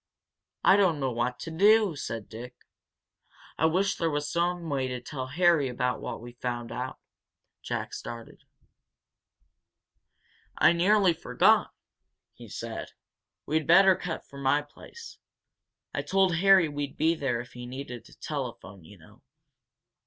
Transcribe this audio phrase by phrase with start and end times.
[0.63, 2.55] "I don't know what to do!" said Dick.
[3.55, 6.97] "I wish there was some way to tell Harry about what we've found out,"
[7.61, 8.43] Jack started.
[10.57, 11.75] "I nearly forgot!"
[12.33, 12.93] he said.
[13.45, 15.19] "We'd better cut for my place.
[15.93, 19.21] I told Harry we'd be there if he needed a telephone, you know.